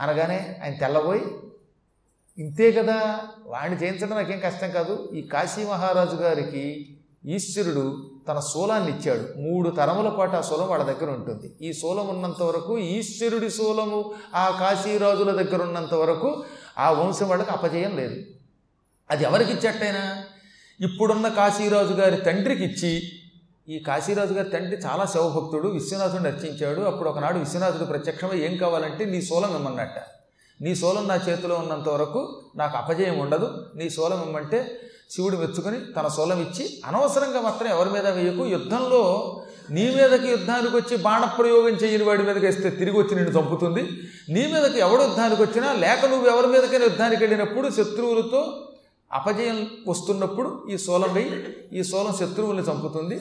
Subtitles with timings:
[0.00, 1.24] అనగానే ఆయన తెల్లబోయి
[2.38, 5.10] ఇంతే కదా వాడిని చేయించడం నాకేం కష్టం కాదు.
[5.14, 9.38] ఈ కాశీ మహారాజు గారికి ఈశ్వరుడు తన శూలాన్ని ఇచ్చాడు.
[9.38, 11.68] మూడు తరముల పాటు ఆ శూలం వాళ్ళ దగ్గర ఉంటుంది.
[11.68, 16.44] ఈ శూలం ఉన్నంత వరకు ఈశ్వరుడి శూలము ఆ కాశీరాజుల దగ్గర ఉన్నంత వరకు
[16.78, 18.16] ఆ వంశం వాళ్ళకి అపజయం లేదు.
[19.10, 20.24] అది ఎవరికి ఇచ్చట్టయినా?
[20.80, 23.02] ఇప్పుడున్న కాశీరాజు గారి తండ్రికి ఇచ్చి
[23.68, 29.22] ఈ కాశీరాజు గారి తండ్రి చాలా శివభక్తుడు విశ్వనాథుడిని అర్చించాడు అప్పుడు ఒకనాడు విశ్వనాథుడు ప్రత్యక్షమై ఏం కావాలంటే నీ
[29.22, 29.98] శూలం ఇమ్మన్నట్ట.
[30.60, 32.20] నీ శూలం నా చేతిలో ఉన్నంత వరకు
[32.56, 33.48] నాకు అపజయం ఉండదు.
[33.76, 34.60] నీ శూలం ఇమ్మంటే
[35.10, 38.46] శివుడు మెచ్చుకొని తన శూలం ఇచ్చి అనవసరంగా మాత్రం ఎవరి మీద వేయకు.
[38.46, 39.02] యుద్ధంలో
[39.76, 43.82] నీ మీదకి యుద్ధానికి వచ్చి బాణప్రయోగం చేయని వాడి మీదకి వేస్తే తిరిగి వచ్చి నిన్ను చంపుతుంది.
[44.34, 48.40] నీ మీదకి ఎవడు యుద్ధానికి వచ్చినా లేక నువ్వు ఎవరి మీదకైనా యుద్ధానికి వెళ్ళినప్పుడు శత్రువులతో
[49.12, 51.32] అపజయం వస్తున్నప్పుడు ఈ శూలం వేయి.
[51.72, 53.18] ఈ శూలం శత్రువుల్ని చంపుతుంది.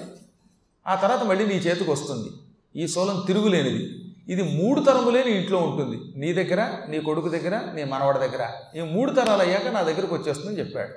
[0.87, 2.29] ఆ తర్వాత మళ్ళీ నీ చేతికి వస్తుంది.
[2.75, 3.89] ఈ శూలం తిరుగులేనిది.
[4.29, 6.01] ఇది మూడు తరములే నీ ఇంట్లో ఉంటుంది.
[6.15, 8.49] నీ దగ్గర నీ కొడుకు దగ్గర నీ మనవడి దగ్గర.
[8.75, 10.89] ఈ మూడు తరాలు అయ్యాక నా దగ్గరకు వచ్చేస్తుందని చెప్పాడు.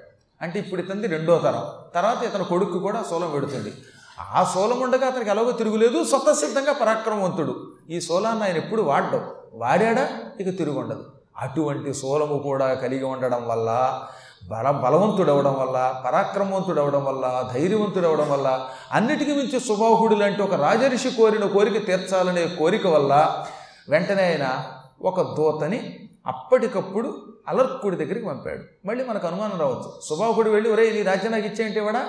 [0.42, 1.64] అంటే ఇప్పుడు ఇతనిది రెండో తరం.
[1.94, 3.72] తర్వాత ఇతని కొడుకు కూడా శూలం పెడుతుంది
[4.20, 6.04] ఆ శూలం ఉండగా అతనికి ఎలాగో తిరుగులేదు.
[6.04, 7.72] స్వతసిద్ధంగా పరాక్రమవంతుడు.
[7.90, 9.30] ఈ శూలాన్ని ఆయన ఎప్పుడు వాడడం.
[9.54, 10.08] వాడాడా?
[10.40, 11.04] ఇక తిరుగుండదు.
[11.36, 14.02] అటువంటి శూలము కూడా కలిగి ఉండడం వల్ల
[14.48, 21.86] బల బలవంతుడవడం వల్ల పరాక్రమవంతుడవడం వల్ల ధైర్యవంతుడవడం వల్ల అన్నిటికీ మించి సుబాహుడు లాంటి ఒక రాజరిషి కోరిన కోరిక
[21.86, 23.44] తీర్చాలనే కోరిక వల్ల
[23.88, 24.64] వెంటనే ఆయన
[25.02, 28.86] ఒక దూతని అప్పటికప్పుడు అలర్కుడి దగ్గరికి పంపాడు.
[28.86, 29.92] మళ్ళీ మనకు అనుమానం రావచ్చు.
[30.08, 32.08] సుబాహుడు వెళ్ళి ఒరే నీ రాజ్యం నాకు ఇచ్చేయంటే వాడా?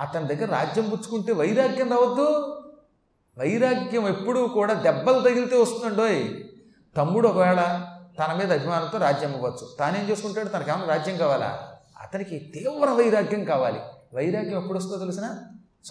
[0.00, 2.56] అతని దగ్గర రాజ్యం పుచ్చుకుంటే వైరాగ్యం రావద్దు.
[3.38, 6.24] వైరాగ్యం ఎప్పుడూ కూడా దెబ్బలు తగిలితే వస్తుందండోయ్.
[6.96, 7.86] తమ్ముడు ఒకవేళ
[8.20, 10.48] తన మీద అభిమానంతో రాజ్యం ఇవ్వచ్చు తానేం చేసుకుంటాడు?
[10.48, 11.68] తనకేమైనా రాజ్యం కావాలా?
[12.00, 13.80] అతనికి తీవ్ర వైరాగ్యం కావాలి.
[14.14, 15.24] వైరాగ్యం ఎప్పుడు వస్తుందో తెలిసిన?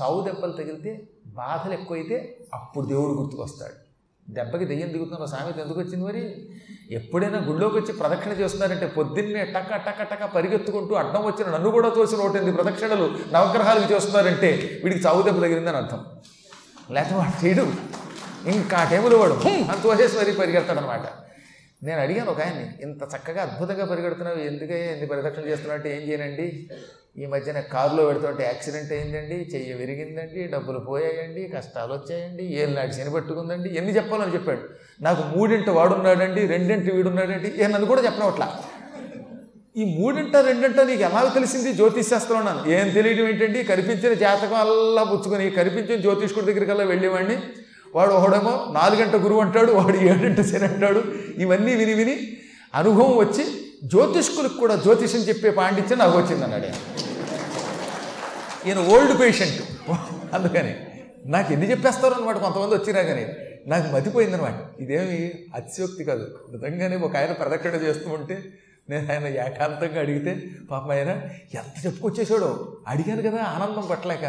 [0.02, 3.89] చావు దెబ్బలు తగిలితే బాధలు ఎక్కువైతే అప్పుడు దేవుడు గుర్తుకొస్తాడు.
[4.31, 6.50] దెబ్బకి దెయ్యం దిగుతున్న సామెత ఎందుకు వచ్చింది మరి?
[6.91, 12.16] ఎప్పుడైనా గుళ్ళోకి వచ్చి ప్రదక్షిణ చేస్తున్నారంటే పొద్దున్నే టక టక టక పరిగెత్తుకుంటూ అడ్డం వచ్చిన నన్ను కూడా తోసి
[12.18, 16.06] నూటెనిమిది ప్రదక్షిణలు నవగ్రహాలకు చేస్తున్నారంటే వీడికి చావు దెబ్బ తగిలిందని అర్థం.
[16.91, 17.62] లేకపోతే వాడు చేయడు
[18.50, 18.84] ఇంకా ఆ
[19.18, 21.28] వాడు అంత అని మరీ పరిగెడతాడనమాట.
[21.88, 26.47] నేను అడిగాను ఒక ఆయన్ని ఇంత చక్కగా అద్భుతంగా పరిగెడుతున్నావు ఎందుకే ఎన్ని పరిరక్షణ చేస్తున్నట్టు అంటే ఏం చేయనండి?
[27.22, 33.13] ఈ మధ్యన కారులో పెడుతుంటే యాక్సిడెంట్ అయిందండి చెయ్యి విరిగిందండి డబ్బులు పోయాయండి కష్టాలు వచ్చాయండి ఏళ్ళు నాటి శని
[33.16, 34.63] పట్టుకుందండి ఎన్ని చెప్పాలని చెప్పాడు.
[35.07, 38.50] నాకు మూడింటి వాడున్నాడండి రెండింటి వీడున్నాడండి ఏ నన్ను కూడా చెప్పనవట్లా
[39.75, 41.69] ఈ మూడింట రెండింట నీకు ఎలా తెలిసింది?
[41.79, 43.59] జ్యోతిష్ శాస్త్రం అన్నాను ఏం తెలియడం ఏంటండి?
[43.72, 47.38] కనిపించిన జాతకం అల్లా పుచ్చుకొని కనిపించిన జ్యోతిష్కుడి దగ్గరికల్లా వెళ్ళేవాడిని.
[47.95, 51.01] వాడు ఒకడేమో నాలుగంట గురువు అంటాడు వాడు ఏడంట శని అంటాడు.
[51.38, 52.16] ఇవన్నీ విని విని
[52.75, 53.44] అనుభవం వచ్చి
[53.83, 56.69] జ్యోతిష్కులకు కూడా జ్యోతిషం చెప్పే పాండిత్యం నాకు వచ్చింది అన్నాడు
[58.67, 59.59] ఈయన ఓల్డ్ పేషెంట్.
[60.33, 60.73] అందుకని
[61.25, 63.25] నాకు ఎన్ని చెప్పేస్తారు అనమాట కొంతమంది వచ్చినా కానీ.
[63.67, 66.25] నాకు మతిపోయిందనమాట ఇదేమి అతిశయోక్తి కాదు.
[66.51, 68.38] నిజంగానే ఒక ఆయన ప్రదక్షిణ చేస్తూ ఉంటే
[68.89, 70.31] నేను ఆయన ఏకాంతంగా అడిగితే
[70.71, 71.11] పాప ఆయన
[71.59, 74.25] ఎంత చెప్పుకొచ్చేసాడో అడిగాను కదా ఆనందం పట్టలేక.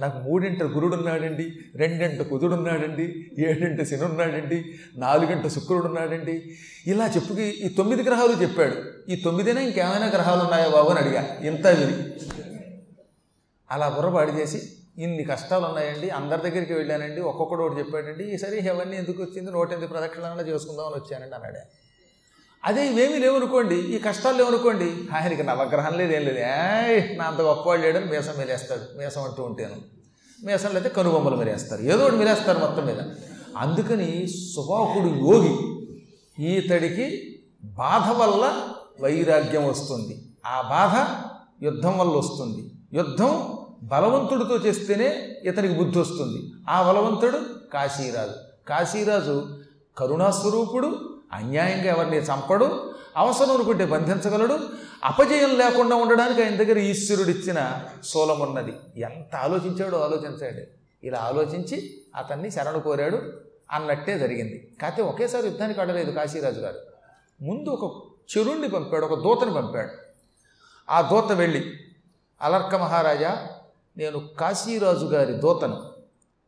[0.00, 4.64] నాకు మూడింట గురుడు ఉన్నాడండి రెండింట కుదుడు ఉన్నాడండి ఏడింట శనున్నాడండి
[4.96, 6.54] నాలుగింట శుక్రుడు ఉన్నాడండి
[6.86, 8.74] ఇలా చెప్పుకి ఈ తొమ్మిది గ్రహాలు చెప్పాడు.
[9.08, 11.36] ఈ తొమ్మిదినే ఇంకేమైనా గ్రహాలు ఉన్నాయా బాబు అని అడిగా.
[11.40, 12.16] ఇంత విని.
[13.70, 14.62] అలా బుర్రపాడు చేసి
[14.98, 19.92] ఇన్ని కష్టాలు ఉన్నాయండి అందరి దగ్గరికి వెళ్ళానండి ఒక్కొక్కడు ఒకటి చెప్పాడండి ఈసారి ఇవన్నీ ఎందుకు వచ్చింది నూట ఎనిమిది
[19.92, 21.81] ప్రదక్షిణాలను చేసుకుందామని వచ్చానండి అన్నాడే
[22.64, 26.38] అదే ఇవేమీ లేవనుకోండి ఈ కష్టాలు లేవనుకోండి ఆయనకి నవగ్రహం లేదు ఏం లేదు.
[26.38, 29.76] ఏయ్ నా అంత గొప్పవాళ్ళు లేడని మీసం మీరేస్తాడు మీసం అంటూ ఉంటాను.
[30.44, 33.00] మేసంలో అయితే కనుబొమ్మలు మీరేస్తారు ఏదో ఒకటి మీరేస్తారు మొత్తం మీద.
[33.56, 35.54] అందుకని సుభాకుడు యోగి
[36.44, 38.68] ఈతడికి బాధ వల్ల
[39.00, 40.22] వైరాగ్యం వస్తుంది.
[40.46, 41.24] ఆ బాధ
[41.64, 42.70] యుద్ధం వల్ల వస్తుంది.
[42.92, 46.52] యుద్ధం బలవంతుడితో చేస్తేనే ఇతనికి బుద్ధి వస్తుంది.
[46.70, 47.38] ఆ బలవంతుడు
[47.72, 48.66] కాశీరాజు.
[48.68, 49.48] కాశీరాజు
[49.98, 54.58] కరుణాస్వరూపుడు అన్యాయంగా ఎవరిని చంపడు అవసరం అనుకుంటే బంధించగలడు
[55.04, 60.66] అపజయం లేకుండా ఉండడానికి ఆయన దగ్గర ఈశ్వరుడిచ్చిన శూలం ఉన్నది ఎంత ఆలోచించాడో ఆలోచించాడు.
[61.06, 63.22] ఇలా ఆలోచించి అతన్ని శరణు కోరాడు
[63.70, 64.68] అన్నట్టే జరిగింది.
[64.82, 66.80] కాకపోతే ఒకేసారి యుద్ధానికి ఆడలేదు కాశీరాజు గారు.
[67.40, 68.02] ముందు ఒక
[68.36, 69.90] చెరుణ్ణి పంపాడు ఒక దూతని పంపాడు.
[70.90, 71.72] ఆ దూత వెళ్ళి
[72.42, 73.48] అలర్క మహారాజా
[73.96, 75.91] నేను కాశీరాజు గారి దూతను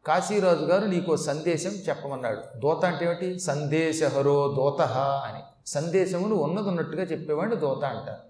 [0.07, 2.59] కాశీరాజు గారు నీకు సందేశం చెప్పమన్నాడు.
[2.59, 3.39] దోత అంటే ఏమిటి?
[3.39, 4.81] సందేశహరో దూత
[5.27, 5.41] అని.
[5.67, 8.21] సందేశమును ఉన్నది ఉన్నట్టుగా చెప్పేవాడిని దోత అంటారు.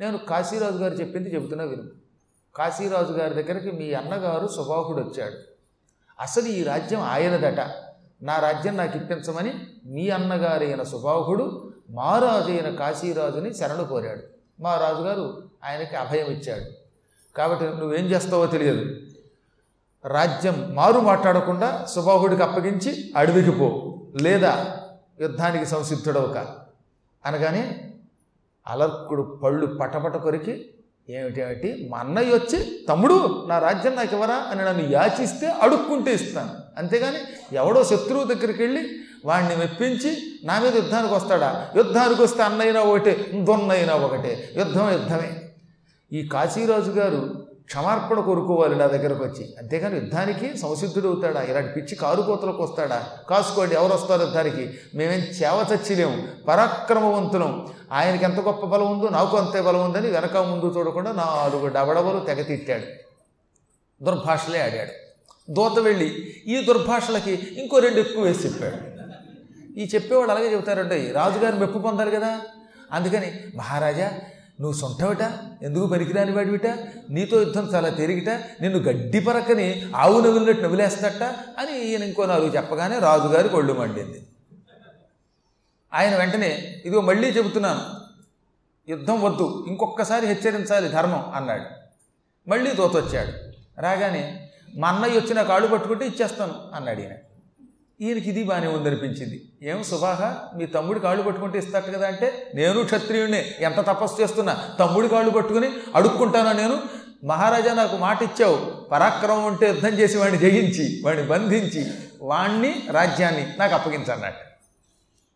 [0.00, 1.82] నేను కాశీరాజు గారు చెప్పింది చెబుతున్నా విను.
[2.54, 5.36] కాశీరాజు గారి దగ్గరికి మీ అన్నగారు సుబాహుడు వచ్చాడు
[6.20, 7.60] అసలు ఈ రాజ్యం ఆయనదట.
[8.22, 9.54] నా రాజ్యం నాకు ఇప్పించమని
[9.86, 14.22] మీ అన్నగారైన సుబాహుడు మా రాజు అయిన కాశీరాజుని శరణు కోరాడు.
[14.62, 16.64] మా రాజుగారు ఆయనకి అభయం ఇచ్చాడు
[17.36, 19.07] కాబట్టి నువ్వేం చేస్తావో తెలియదు.
[20.08, 23.98] రాజ్యం మారు మాట్లాడకుండా సుబాహుడికి అప్పగించి అడవికి పో.
[24.20, 24.78] లేదా
[25.20, 26.36] యుద్ధానికి సంసిద్ధుడవుక.
[27.26, 27.90] అనగానే
[28.66, 30.66] అలర్కుడు పళ్ళు పటపట కొరికి
[31.10, 31.88] ఏమిటేమిటి?
[31.90, 34.34] మా అన్నయ్య వచ్చి తమ్ముడు నా రాజ్యం నాకు ఇవ్వరా?
[34.34, 36.50] అని నన్ను యాచిస్తే అడుక్కుంటే ఇస్తాను.
[36.78, 37.18] అంతేగాని
[37.52, 38.90] ఎవడో శత్రువు దగ్గరికి వెళ్ళి
[39.24, 41.68] వాడిని మెప్పించి నా మీద యుద్ధానికి వస్తాడా?
[41.76, 44.50] యుద్ధానికి వస్తే అన్నైనా ఒకటే దొన్నైనా ఒకటే.
[44.56, 45.52] యుద్ధం యుద్ధమే.
[46.12, 49.54] ఈ కాశీరాజు గారు క్షమార్పణ కోరుకోవాలి నా దగ్గరకు వచ్చి.
[49.58, 51.42] అంతేగాని యుద్ధానికి సంసిద్ధుడు అవుతాడా?
[51.42, 53.06] ఇలాంటి పిచ్చి కారుకోతలకు వస్తాడా?
[53.30, 54.70] కాసుకోండి ఎవరు వస్తారు యుద్ధానికి?
[54.94, 57.66] మేమేం చేవ చచ్చిలేము పరాక్రమవంతులం.
[57.92, 62.42] ఆయనకి ఎంత గొప్ప బలం ఉందో నాకు అంతే బలం ఉందని వెనక ముందు చూడకుండా నాలుగు డబడబలు తెగ
[62.42, 62.82] తిట్టాడు.
[64.04, 65.08] దుర్భాషలే ఆడాడు.
[65.52, 68.98] దూత వెళ్ళి ఈ దుర్భాషలకి ఇంకో రెండు ఎక్కువ వేసి చెప్పాడు.
[69.78, 72.40] ఈ చెప్పేవాడు అలాగే చెబుతారండి రాజుగారు మెప్పు పొందాలి కదా?
[72.92, 74.12] అందుకని మహారాజా
[74.60, 75.22] నువ్వు సొంటవిట?
[75.62, 76.66] ఎందుకు పనికిరాని వాడివిట?
[77.10, 81.22] నీతో యుద్ధం చాలా తేలిగిట నిన్ను గడ్డి పరక్కని ఆవు నవ్వులినట్టు నవ్వులేస్తట
[81.58, 84.26] అని ఈయన ఇంకో నాలుగు చెప్పగానే రాజుగారికి ఒళ్ళు మండింది.
[85.94, 87.80] ఆయన వెంటనే ఇదిగో మళ్ళీ చెబుతున్నాను.
[88.90, 91.64] యుద్ధం వద్దు ఇంకొకసారి హెచ్చరించాలి ధర్మం అన్నాడు.
[92.48, 93.32] మళ్ళీ తోతొచ్చాడు
[93.80, 97.12] రాగానే మా అన్నయ్య వచ్చి నా కాళ్ళు పట్టుకుంటే ఇచ్చేస్తాను అన్నాడు ఈయన.
[98.00, 99.36] ఈయనకి ఇది బాగానే ఉందనిపించింది.
[99.62, 105.08] ఏం సుభాహ మీ తమ్ముడి కాళ్ళు పట్టుకుంటే ఇస్తాడు కదా అంటే నేను క్షత్రియుడినే ఎంత తపస్సు చేస్తున్నా తమ్ముడి
[105.08, 106.82] కాళ్ళు పట్టుకుని అడుక్కుంటానా నేను?
[107.24, 108.56] మహారాజా నాకు మాట ఇచ్చావు
[108.90, 111.86] పరాక్రమం ఉంటే యుద్ధం చేసి వాడిని జయించి వాడిని బంధించి
[112.22, 114.44] వాణ్ణి రాజ్యాన్ని నాకు అప్పగించన్నట్టు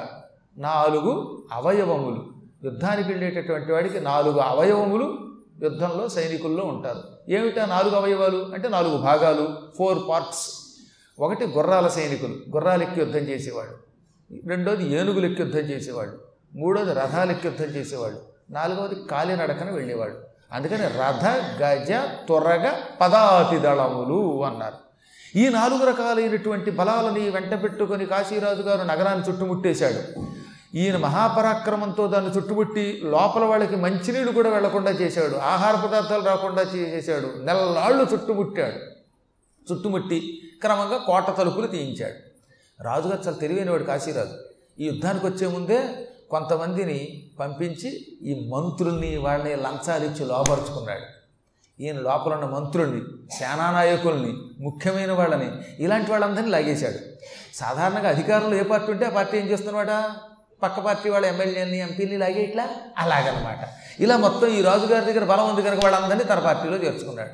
[0.59, 2.29] నాలుగు అవయవములు.
[2.65, 5.19] యుద్ధానికి వెళ్ళేటటువంటి వాడికి నాలుగు అవయవములు
[5.63, 7.03] యుద్ధంలో సైనికుల్లో ఉంటారు.
[7.29, 8.51] ఏమిటా నాలుగు అవయవాలు?
[8.55, 9.49] అంటే నాలుగు భాగాలు.
[9.79, 10.51] Four parts.
[11.21, 12.35] ఒకటి గుర్రాల సైనికులు.
[12.51, 13.91] గుర్రాలెక్కి యుద్ధం చేసేవాడు.
[14.49, 16.30] రెండోది ఏనుగులెక్కి యుద్ధం చేసేవాడు.
[16.55, 18.21] మూడోది రథాలెక్కి యుద్ధం చేసేవాడు
[18.51, 20.15] నాలుగవది కాలినడకన వెళ్ళేవాడు
[20.53, 21.27] అందుకని రథ
[21.63, 21.93] గజ
[22.27, 22.71] త్వరగ
[23.01, 24.91] పదాతి దళములు అన్నారు.
[25.39, 30.27] ఈ నాలుగు రకాలైనటువంటి బలాలని వెంట పెట్టుకొని కాశీరాజు గారు నగరాన్ని చుట్టుముట్టేశాడు.
[30.77, 35.37] ఈయన మహాపరాక్రమంతో దాన్ని చుట్టుముట్టి లోపల వాళ్ళకి మంచినీళ్ళు కూడా వెళ్ళకుండా చేశాడు.
[35.37, 37.33] ఆహార పదార్థాలు రాకుండా చేశాడు.
[37.43, 38.77] నెలలాళ్ళు చుట్టుముట్టాడు.
[39.73, 42.31] చుట్టుముట్టి క్రమంగా కోట తలుపులు తీయించాడు.
[42.83, 44.39] రాజుగారు చాలా తెలివైనవాడు కాశీరాజు.
[44.81, 51.07] ఈ యుద్ధానికి వచ్చే ముందే కొంతమందిని పంపించి ఈ మంత్రుల్ని వాళ్ళని లంచాలు ఇచ్చి లోపరుచుకున్నాడు.
[51.83, 53.03] ఈయన లోపల ఉన్న మంత్రుల్ని
[53.39, 55.51] సేనానాయకుల్ని ముఖ్యమైన వాళ్ళని
[55.85, 56.99] ఇలాంటి వాళ్ళందరినీ లాగేశాడు.
[57.55, 60.15] సాధారణంగా అధికారంలో ఏ పార్టీ ఉంటే ఆ పార్టీ ఏం చేస్తున్నమాట
[60.63, 63.59] పక్క పార్టీ వాళ్ళ ఎమ్మెల్యేని ఎంపీని లాగే ఇట్లా అలాగనమాట.
[64.01, 67.31] ఇలా మొత్తం ఈ రాజుగారి దగ్గర బలం ఉంది కనుక వాళ్ళందరినీ తన పార్టీలో చేర్చుకున్నాడు.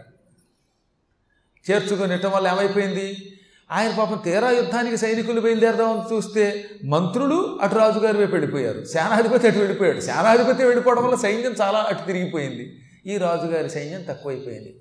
[1.70, 3.35] చేర్చుకునేటం వల్ల ఏమైపోయింది?
[3.70, 8.84] ఆయన పాపం తీరా యుద్ధానికి సైనికులు బయలుదేరదామని చూస్తే మంత్రులు అటు రాజుగారి వైపు వెళ్ళిపోయారు.
[8.84, 10.00] సేనాధిపతి అటు వెళ్ళిపోయాడు.
[10.00, 12.80] సేనాధిపతి వెళ్ళిపోవడం వల్ల సైన్యం చాలా అటు తిరిగిపోయింది.
[13.06, 14.80] ఈ రాజుగారి సైన్యం తక్కువైపోయింది.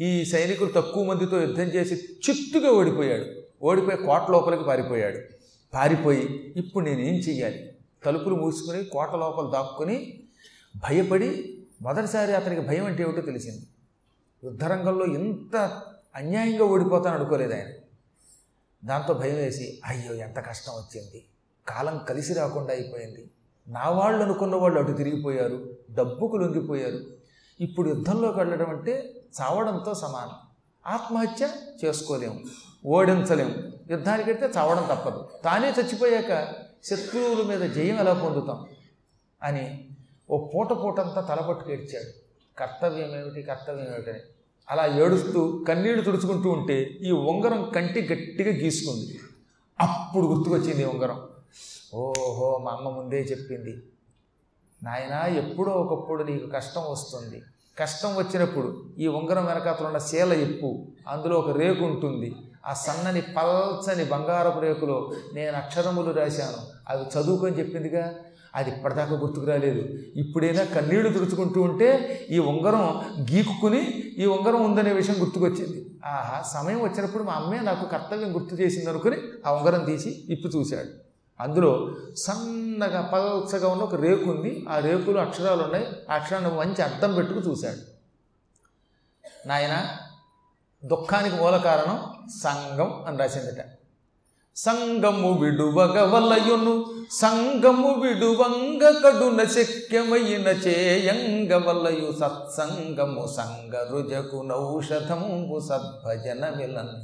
[0.00, 3.24] ఈ సైనికులు తక్కువ మందితో యుద్ధం చేసి చిత్తుగా ఓడిపోయాడు.
[3.62, 5.18] ఓడిపోయి కోట లోపలికి పారిపోయాడు.
[5.74, 7.72] పారిపోయి ఇప్పుడు నేను ఏం చెయ్యాలి?
[8.04, 10.20] తలుపులు మూసుకుని కోట లోపల దాక్కుని
[10.76, 13.62] భయపడి మొదటిసారి అతనికి భయం అంటే ఏమిటో తెలిసింది.
[14.44, 15.82] యుద్ధరంగంలో ఇంత
[16.16, 17.66] అన్యాయంగా ఓడిపోతాను అనుకోలేదు ఆయన.
[18.84, 21.24] దాంతో భయం వేసి అయ్యో ఎంత కష్టం వచ్చింది.
[21.68, 23.30] కాలం కలిసి రాకుండా అయిపోయింది.
[23.68, 25.76] నా వాళ్ళు అనుకున్న వాళ్ళు అటు తిరిగిపోయారు.
[25.90, 27.00] డబ్బుకు లొంగిపోయారు.
[27.60, 30.30] ఇప్పుడు యుద్ధంలోకి వెళ్ళడం అంటే చావడంతో సమానం.
[30.86, 31.48] ఆత్మహత్య
[31.84, 32.40] చేసుకోలేము.
[32.86, 33.54] ఓడించలేము.
[33.90, 35.28] యుద్ధానికి వెళ్తే చావడం తప్పదు.
[35.44, 36.48] తానే చచ్చిపోయాక
[36.84, 38.66] శత్రువుల మీద జయం ఎలా పొందుతాం?
[39.42, 39.88] అని
[40.30, 42.12] ఓ పూట పూటంతా తలపట్టుకు ఏడ్చాడు.
[42.58, 43.42] కర్తవ్యం ఏమిటి?
[43.42, 44.20] కర్తవ్యం ఏమిటని
[44.70, 49.20] అలా ఏడుస్తూ కన్నీళ్ళు తుడుచుకుంటూ ఉంటే ఈ ఉంగరం కంటి గట్టిగా గీసుకుంది.
[49.80, 51.28] అప్పుడు గుర్తుకొచ్చింది ఉంగరం.
[51.94, 53.82] ఓహో మా అమ్మ ముందే చెప్పింది.
[54.82, 57.42] నాయనా ఎప్పుడో ఒకప్పుడు నీకు కష్టం వస్తుంది.
[57.78, 62.34] కష్టం వచ్చినప్పుడు ఈ ఉంగరం వెనకాతలు ఉన్న శీల ఎప్పు అందులో ఒక రేకు ఉంటుంది.
[62.66, 66.92] ఆ సన్నని పల్చని బంగారపు రేకులో నేను అక్షరములు రాశాను.
[66.92, 68.14] అవి చదువుకొని చెప్పిందిగా?
[68.54, 69.98] అది ఇప్పటిదాకా గుర్తుకు రాలేదు.
[70.16, 73.80] ఇప్పుడైనా కన్నీళ్ళు తుడుచుకుంటూ ఉంటే ఈ ఉంగరం గీకుకుని
[74.18, 75.90] ఈ ఉంగరం ఉందనే విషయం గుర్తుకొచ్చింది.
[76.04, 81.04] ఆహా సమయం వచ్చినప్పుడు మా అమ్మే నాకు కర్తవ్యం గుర్తు చేసింది అనుకుని ఆ ఉంగరం తీసి ఇప్పు చూశాడు.
[81.42, 84.66] అందులో సన్నగా పల్చగా ఉన్న ఒక రేకు ఉంది.
[84.68, 85.86] ఆ రేకులు అక్షరాలు ఉన్నాయి.
[86.10, 87.94] ఆ అక్షరాన్ని మంచి అర్థం పెట్టుకు చూశాడు.
[89.48, 89.86] నాయన
[90.84, 91.98] దుఃఖానికి మూల కారణం
[92.42, 93.73] సంగం అని రాసిందట.
[94.56, 106.94] సంగము విడువగ వలయును సంగము విడువంగ కడున శక్యమైన చేయంగ వలయు సత్సంగము సంగ రుజకు నౌషధంబు సద్భజన విలన్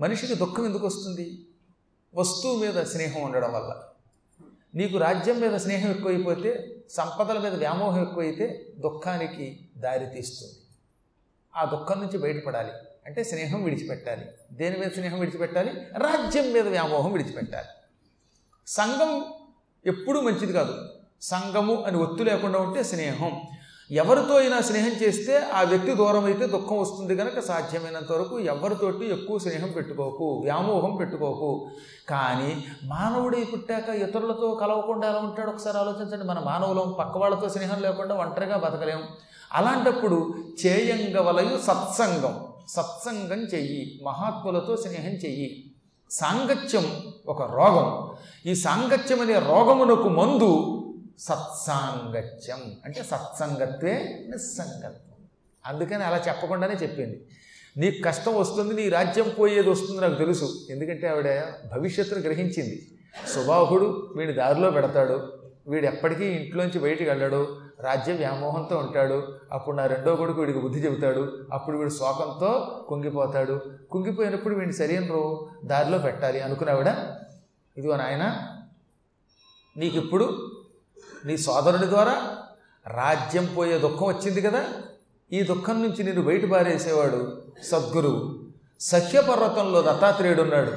[0.00, 1.38] మనిషికి దుఃఖం ఎందుకు వస్తుంది?
[2.14, 3.82] వస్తువు మీద స్నేహం ఉండడం వల్ల.
[4.74, 10.54] నీకు రాజ్యం మీద స్నేహం ఎక్కువైపోతే సంపదల మీద వ్యామోహం ఎక్కువైతే దుఃఖానికి దారి తీస్తుంది
[11.56, 12.72] ఆ దుఃఖం నుంచి బయటపడాలి.
[13.08, 14.24] అంటే స్నేహం విడిచిపెట్టాలి.
[14.52, 15.70] దేని మీద స్నేహం విడిచిపెట్టాలి?
[15.96, 17.66] రాజ్యం మీద వ్యామోహం విడిచిపెట్టాలి.
[18.66, 19.24] సంఘం
[19.86, 20.74] ఎప్పుడూ మంచిది కాదు.
[21.22, 23.40] సంఘము అని ఒత్తు లేకుండా ఉంటే స్నేహం.
[23.90, 29.38] ఎవరితో అయినా స్నేహం చేస్తే ఆ వ్యక్తి దూరం అయితే దుఃఖం వస్తుంది కనుక సాధ్యమైనంత వరకు ఎవరితోటి ఎక్కువ
[29.38, 31.70] స్నేహం పెట్టుకోకు వ్యామోహం పెట్టుకోకు.
[32.08, 35.50] కానీ మానవుడి పుట్టాక ఇతరులతో కలవకుండా ఎలా ఉంటాడు?
[35.50, 36.24] ఒకసారి ఆలోచించండి.
[36.24, 39.02] మన మానవులం పక్క వాళ్ళతో స్నేహం లేకుండా ఒంటరిగా బతకలేం.
[39.52, 40.34] అలాంటప్పుడు
[40.66, 42.47] చేయంగవలయు సత్సంగం.
[42.68, 45.74] సత్సంగం చెయ్యి మహాత్ములతో స్నేహం చెయ్యి.
[46.10, 48.14] సాంగత్యం ఒక రోగం.
[48.46, 50.84] ఈ సాంగత్యం అనే రోగమునకు మందు
[51.18, 52.72] సత్సాంగత్యం.
[52.84, 55.24] అంటే సత్సంగత్వే నిస్సంగత్వం.
[55.66, 57.26] అందుకని అలా చెప్పకుండానే చెప్పింది.
[57.76, 60.66] నీకు కష్టం వస్తుంది నీ రాజ్యం పోయేది వస్తుంది నాకు తెలుసు.
[60.70, 61.42] ఎందుకంటే ఆవిడ
[61.74, 62.98] భవిష్యత్తును గ్రహించింది.
[63.34, 65.38] సుబాహుడు వీడి దారిలో పెడతాడు.
[65.68, 67.67] వీడు ఎప్పటికీ ఇంట్లోంచి బయటికి వెళ్ళాడు.
[67.80, 69.38] రాజ్య వ్యామోహంతో ఉంటాడు.
[69.52, 71.46] అప్పుడు నా రెండో కొడుకు వీడికి బుద్ధి చెబుతాడు.
[71.52, 73.60] అప్పుడు వీడు శోకంతో కుంగిపోతాడు.
[73.90, 76.86] కుంగిపోయినప్పుడు వీడిని సరైన రో దారిలో పెట్టాలి అనుకున్నావిడ
[77.76, 78.36] ఇదిగో నాయన
[79.76, 80.50] నీకు ఇప్పుడు
[81.24, 82.36] నీ సోదరుడి ద్వారా
[82.86, 84.64] రాజ్యం పోయే దుఃఖం వచ్చింది కదా?
[85.32, 88.38] ఈ దుఃఖం నుంచి నేను బయట పారేసేవాడు సద్గురువు.
[88.80, 90.72] సఖ్యపర్వతంలో దత్తాత్రేయుడు ఉన్నాడు.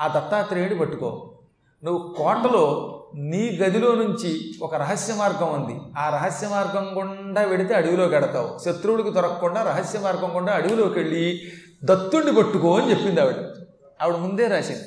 [0.00, 1.34] ఆ దత్తాత్రేయుడు పట్టుకో.
[1.84, 5.80] నువ్వు కోటలో నీ గదిలో నుంచి ఒక రహస్య మార్గం ఉంది.
[5.98, 11.40] ఆ రహస్య మార్గం గుండా వెడితే అడవిలో గడతావు శత్రువుడికి దొరకకుండా రహస్య మార్గం గుండా అడవిలోకి వెళ్ళి
[11.84, 13.36] దత్తుణ్ణి పట్టుకో అని చెప్పింది ఆవిడ.
[14.02, 14.80] ఆవిడ ముందే రాసింది.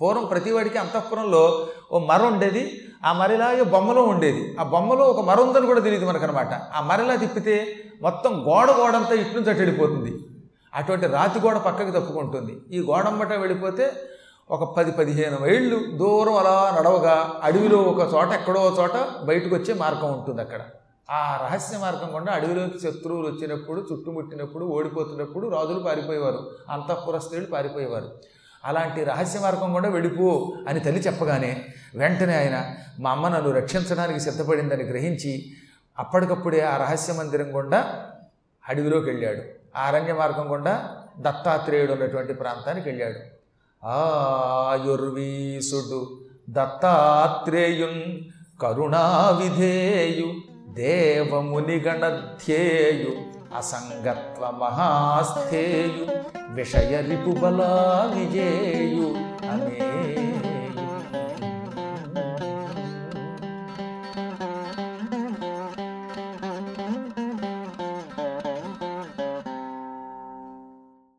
[0.00, 2.80] పూర్వం ప్రతివాడికి అంతఃపురంలో ఓ మర ఉండేది.
[3.04, 4.56] ఆ మరిలాగే బొమ్మలో ఉండేది.
[4.60, 6.54] ఆ బొమ్మలో ఒక మర ఉందని కూడా తెలియదు మనకనమాట.
[6.54, 10.16] ఆ మరిలా తిప్పితే మొత్తం గోడ గోడంతా ఇటు నుంచి అటు వెళ్ళిపోతుంది.
[10.74, 12.56] అటువంటి రాతి గోడ పక్కకి తప్పుకుంటుంది.
[12.70, 13.92] ఈ గోడంబట వెళ్ళిపోతే
[14.50, 20.12] ఒక పది పదిహేను మైళ్ళు దూరం అలా నడవగా అడవిలో ఒక చోట ఎక్కడో చోట బయటకు వచ్చే మార్గం
[20.12, 20.60] ఉంటుంది అక్కడ.
[21.10, 28.10] ఆ రహస్య మార్గం గుండా అడవిలోకి శత్రువులు వచ్చినప్పుడు చుట్టుముట్టినప్పుడు ఓడిపోతున్నప్పుడు రాజులు పారిపోయేవారు అంతఃపుర స్త్రీలు పారిపోయేవారు.
[28.64, 32.64] అలాంటి రహస్య మార్గం కూడా వెళ్ళిపో అని తల్లి చెప్పగానే వెంటనే ఆయన
[33.00, 35.46] మా అమ్మ నన్ను రక్షించడానికి సిద్ధపడిందని గ్రహించి
[35.98, 38.06] అప్పటికప్పుడే ఆ రహస్య మందిరం గుండా
[38.68, 39.42] అడవిలోకి వెళ్ళాడు.
[39.78, 43.35] ఆ అరణ్య మార్గం గుండా దత్తాత్రేయుడు ఉన్నటువంటి ప్రాంతానికి వెళ్ళాడు.
[44.76, 46.00] ఆయుర్వీసుడు
[46.48, 48.02] దత్తాత్రేయున్
[48.60, 50.28] కరుణావిధేయు
[51.78, 53.12] దేవమునిగణధ్యేయు
[53.58, 56.04] అసంగత్వ మహాస్థేయు
[56.54, 57.72] విషయ రిపుబలా
[58.14, 59.08] విజేయు
[59.48, 59.95] అనే